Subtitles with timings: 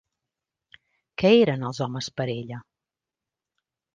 [1.23, 2.61] Què eren els homes per a ella?